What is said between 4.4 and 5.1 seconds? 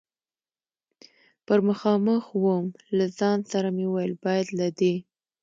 له دې.